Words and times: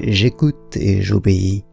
J'écoute 0.00 0.76
et 0.76 1.02
j'obéis, 1.02 1.64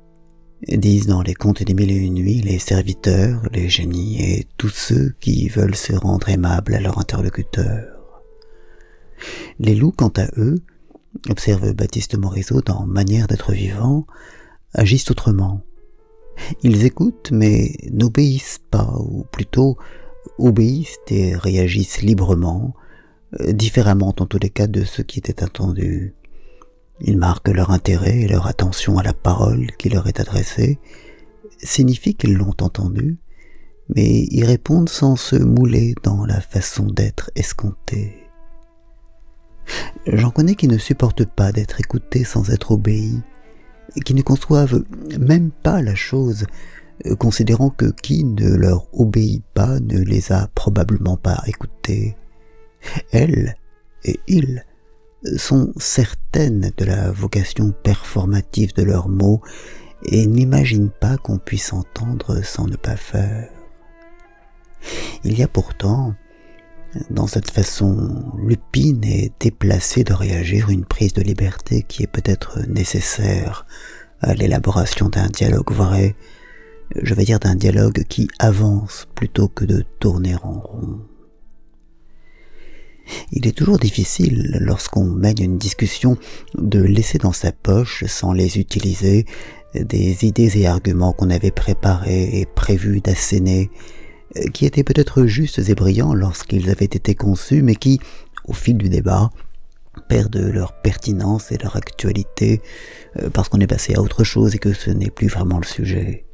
disent 0.68 1.06
dans 1.06 1.22
les 1.22 1.35
contes 1.35 1.61
des 1.61 1.75
mille 1.75 1.91
et 1.91 1.95
une 1.95 2.15
nuits 2.15 2.41
les 2.41 2.57
serviteurs, 2.57 3.48
les 3.51 3.69
génies 3.69 4.20
et 4.20 4.47
tous 4.57 4.70
ceux 4.70 5.13
qui 5.20 5.48
veulent 5.48 5.76
se 5.76 5.94
rendre 5.94 6.28
aimables 6.30 6.74
à 6.74 6.80
leur 6.80 6.98
interlocuteur. 6.98 8.24
Les 9.60 9.76
loups, 9.76 9.94
quant 9.96 10.12
à 10.18 10.26
eux, 10.38 10.56
observe 11.30 11.74
Baptiste 11.74 12.18
Morisot 12.18 12.62
dans 12.62 12.88
Manière 12.88 13.28
d'être 13.28 13.52
vivant, 13.52 14.07
agissent 14.73 15.12
autrement. 15.12 15.62
Ils 16.64 16.84
écoutent 16.84 17.30
mais 17.32 17.76
n'obéissent 17.92 18.60
pas, 18.71 18.92
ou 19.00 19.26
plutôt 19.32 19.78
obéissent 20.39 20.98
et 21.10 21.36
réagissent 21.36 22.02
librement, 22.02 22.73
différemment 23.39 24.16
en 24.20 24.26
tous 24.26 24.39
les 24.39 24.50
cas 24.50 24.68
de 24.68 24.84
ce 24.84 25.04
qui 25.04 25.20
était 25.20 25.44
attendu. 25.44 26.16
Ils 27.02 27.18
marquent 27.18 27.50
leur 27.50 27.71
intérêt 27.71 28.20
et 28.20 28.27
leur 28.27 28.48
attention 28.48 28.98
à 28.98 29.04
la 29.04 29.14
parole 29.14 29.67
qui 29.77 29.90
leur 29.90 30.08
est 30.08 30.20
adressée, 30.20 30.80
signifie 31.58 32.16
qu'ils 32.16 32.35
l'ont 32.35 32.55
entendue, 32.62 33.18
mais 33.94 34.26
y 34.31 34.44
répondent 34.44 34.90
sans 34.90 35.16
se 35.16 35.35
mouler 35.35 35.94
dans 36.04 36.26
la 36.26 36.41
façon 36.41 36.85
d'être 36.85 37.31
escomptée. 37.35 38.16
J'en 40.08 40.31
connais 40.31 40.55
qui 40.55 40.68
ne 40.68 40.77
supportent 40.77 41.26
pas 41.26 41.52
d'être 41.52 41.80
écoutés 41.80 42.23
sans 42.23 42.49
être 42.49 42.71
obéis, 42.71 43.21
et 43.96 43.99
qui 43.99 44.13
ne 44.13 44.21
conçoivent 44.21 44.84
même 45.20 45.52
pas 45.52 45.82
la 45.82 45.96
chose, 45.96 46.46
considérant 47.20 47.70
que 47.70 47.91
qui 47.91 48.23
ne 48.23 48.55
leur 48.55 48.88
obéit 48.93 49.43
pas 49.54 49.80
ne 49.80 49.99
les 49.99 50.32
a 50.32 50.48
probablement 50.55 51.18
pas 51.18 51.41
écoutés. 51.46 52.16
Elles 53.12 53.55
et 54.04 54.20
ils 54.27 54.63
sont 55.38 55.73
certaines 55.77 56.71
de 56.77 56.85
la 56.85 57.11
vocation 57.11 57.71
performative 57.84 58.73
de 58.73 58.84
leurs 58.84 59.09
mots 59.09 59.41
et 60.03 60.27
n'imaginent 60.27 60.91
pas 60.91 61.17
qu'on 61.17 61.38
puisse 61.38 61.73
entendre 61.73 62.43
sans 62.43 62.67
ne 62.67 62.76
pas 62.76 62.95
faire. 62.95 63.49
Il 65.23 65.37
y 65.37 65.43
a 65.43 65.47
pourtant, 65.47 66.13
dans 67.09 67.27
cette 67.27 67.49
façon 67.49 68.31
lupine 68.37 69.03
et 69.03 69.31
déplacée 69.39 70.03
de 70.03 70.13
réagir, 70.13 70.69
une 70.69 70.85
prise 70.85 71.13
de 71.13 71.21
liberté 71.21 71.83
qui 71.83 72.03
est 72.03 72.07
peut-être 72.07 72.59
nécessaire 72.67 73.65
à 74.21 74.33
l'élaboration 74.33 75.09
d'un 75.09 75.27
dialogue 75.27 75.71
vrai, 75.71 76.15
je 77.01 77.13
vais 77.13 77.23
dire 77.23 77.39
d'un 77.39 77.55
dialogue 77.55 78.03
qui 78.07 78.27
avance 78.39 79.07
plutôt 79.15 79.47
que 79.47 79.65
de 79.65 79.83
tourner 79.99 80.35
en 80.35 80.59
rond. 80.59 80.99
Il 83.31 83.47
est 83.47 83.55
toujours 83.55 83.77
difficile, 83.77 84.57
lorsqu'on 84.61 85.05
mène 85.05 85.41
une 85.41 85.57
discussion, 85.57 86.17
de 86.55 86.81
laisser 86.81 87.17
dans 87.17 87.33
sa 87.33 87.51
poche, 87.51 88.03
sans 88.05 88.33
les 88.33 88.57
utiliser, 88.57 89.25
des 89.73 90.25
idées 90.25 90.57
et 90.57 90.67
arguments 90.67 91.13
qu'on 91.13 91.29
avait 91.29 91.51
préparés 91.51 92.39
et 92.39 92.45
prévus 92.45 93.01
d'asséner, 93.01 93.69
qui 94.53 94.65
étaient 94.65 94.83
peut-être 94.83 95.25
justes 95.25 95.61
et 95.69 95.75
brillants 95.75 96.13
lorsqu'ils 96.13 96.69
avaient 96.69 96.85
été 96.85 97.15
conçus, 97.15 97.61
mais 97.61 97.75
qui, 97.75 97.99
au 98.45 98.53
fil 98.53 98.77
du 98.77 98.89
débat, 98.89 99.29
perdent 100.07 100.37
leur 100.37 100.73
pertinence 100.81 101.51
et 101.51 101.57
leur 101.57 101.75
actualité 101.75 102.61
euh, 103.17 103.29
parce 103.29 103.49
qu'on 103.49 103.59
est 103.59 103.67
passé 103.67 103.95
à 103.95 104.01
autre 104.01 104.23
chose 104.23 104.55
et 104.55 104.59
que 104.59 104.73
ce 104.73 104.91
n'est 104.91 105.09
plus 105.09 105.27
vraiment 105.27 105.57
le 105.57 105.65
sujet. 105.65 106.25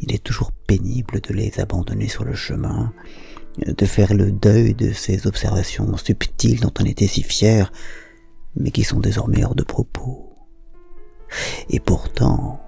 Il 0.00 0.14
est 0.14 0.22
toujours 0.22 0.52
pénible 0.52 1.20
de 1.20 1.34
les 1.34 1.60
abandonner 1.60 2.08
sur 2.08 2.24
le 2.24 2.34
chemin, 2.34 2.92
de 3.66 3.86
faire 3.86 4.14
le 4.14 4.30
deuil 4.30 4.74
de 4.74 4.92
ces 4.92 5.26
observations 5.26 5.96
subtiles 5.96 6.60
dont 6.60 6.72
on 6.80 6.84
était 6.84 7.06
si 7.06 7.22
fier, 7.22 7.72
mais 8.56 8.70
qui 8.70 8.84
sont 8.84 9.00
désormais 9.00 9.44
hors 9.44 9.54
de 9.54 9.64
propos. 9.64 10.32
Et 11.68 11.80
pourtant, 11.80 12.60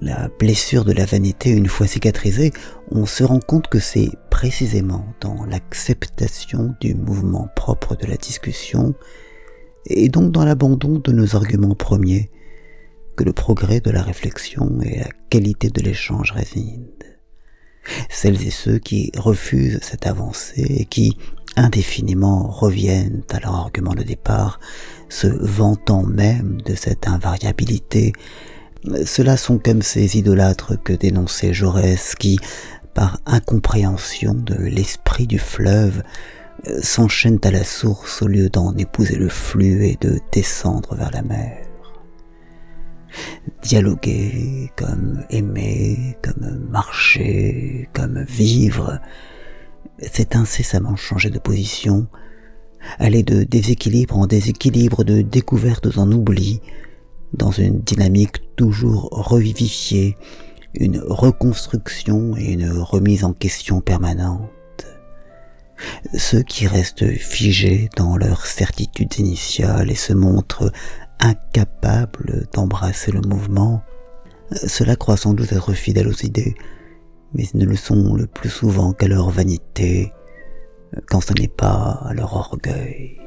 la 0.00 0.28
blessure 0.38 0.84
de 0.84 0.92
la 0.92 1.06
vanité 1.06 1.50
une 1.50 1.68
fois 1.68 1.86
cicatrisée, 1.86 2.52
on 2.90 3.06
se 3.06 3.24
rend 3.24 3.40
compte 3.40 3.68
que 3.68 3.78
c'est 3.78 4.10
précisément 4.30 5.06
dans 5.20 5.44
l'acceptation 5.46 6.74
du 6.80 6.94
mouvement 6.94 7.48
propre 7.54 7.96
de 7.96 8.06
la 8.06 8.16
discussion, 8.16 8.94
et 9.86 10.08
donc 10.08 10.32
dans 10.32 10.44
l'abandon 10.44 10.98
de 10.98 11.12
nos 11.12 11.36
arguments 11.36 11.74
premiers, 11.74 12.30
que 13.16 13.24
le 13.24 13.32
progrès 13.32 13.80
de 13.80 13.90
la 13.90 14.02
réflexion 14.02 14.80
et 14.82 14.98
la 14.98 15.08
qualité 15.30 15.70
de 15.70 15.80
l'échange 15.80 16.32
résident. 16.32 16.84
Celles 18.08 18.46
et 18.46 18.50
ceux 18.50 18.78
qui 18.78 19.12
refusent 19.16 19.80
cette 19.82 20.06
avancée 20.06 20.66
et 20.68 20.84
qui 20.84 21.16
indéfiniment 21.56 22.48
reviennent 22.48 23.22
à 23.30 23.40
leur 23.40 23.54
argument 23.54 23.94
de 23.94 24.02
départ, 24.02 24.60
se 25.08 25.26
vantant 25.26 26.02
même 26.02 26.60
de 26.62 26.74
cette 26.74 27.08
invariabilité, 27.08 28.12
ceux-là 29.04 29.36
sont 29.36 29.58
comme 29.58 29.82
ces 29.82 30.16
idolâtres 30.16 30.80
que 30.82 30.92
dénonçait 30.92 31.52
Jaurès 31.52 32.14
qui, 32.14 32.38
par 32.94 33.18
incompréhension 33.26 34.34
de 34.34 34.54
l'esprit 34.54 35.26
du 35.26 35.38
fleuve, 35.38 36.02
s'enchaînent 36.82 37.40
à 37.44 37.50
la 37.50 37.64
source 37.64 38.22
au 38.22 38.28
lieu 38.28 38.48
d'en 38.48 38.76
épouser 38.76 39.16
le 39.16 39.28
flux 39.28 39.86
et 39.86 39.98
de 40.00 40.20
descendre 40.32 40.94
vers 40.94 41.10
la 41.10 41.22
mer. 41.22 41.65
Dialoguer 43.66 44.70
comme 44.76 45.24
aimer, 45.28 46.16
comme 46.22 46.68
marcher, 46.70 47.88
comme 47.92 48.22
vivre, 48.22 49.00
c'est 49.98 50.36
incessamment 50.36 50.94
changer 50.94 51.30
de 51.30 51.40
position, 51.40 52.06
aller 53.00 53.24
de 53.24 53.42
déséquilibre 53.42 54.18
en 54.18 54.28
déséquilibre, 54.28 55.02
de 55.02 55.20
découvertes 55.20 55.98
en 55.98 56.12
oubli, 56.12 56.60
dans 57.32 57.50
une 57.50 57.80
dynamique 57.80 58.54
toujours 58.54 59.08
revivifiée, 59.10 60.16
une 60.74 61.00
reconstruction 61.00 62.36
et 62.36 62.52
une 62.52 62.70
remise 62.70 63.24
en 63.24 63.32
question 63.32 63.80
permanente. 63.80 64.86
Ceux 66.14 66.42
qui 66.42 66.68
restent 66.68 67.10
figés 67.16 67.90
dans 67.96 68.16
leurs 68.16 68.46
certitudes 68.46 69.18
initiales 69.18 69.90
et 69.90 69.96
se 69.96 70.12
montrent 70.12 70.70
incapables 71.20 72.46
d'embrasser 72.52 73.12
le 73.12 73.20
mouvement, 73.20 73.82
cela 74.52 74.96
croit 74.96 75.16
sans 75.16 75.34
doute 75.34 75.52
être 75.52 75.72
fidèle 75.72 76.08
aux 76.08 76.24
idées, 76.24 76.54
mais 77.34 77.44
ils 77.44 77.58
ne 77.58 77.66
le 77.66 77.76
sont 77.76 78.14
le 78.14 78.26
plus 78.26 78.50
souvent 78.50 78.92
qu'à 78.92 79.08
leur 79.08 79.30
vanité, 79.30 80.12
quand 81.08 81.20
ce 81.20 81.32
n'est 81.34 81.48
pas 81.48 82.02
à 82.04 82.14
leur 82.14 82.34
orgueil. 82.34 83.25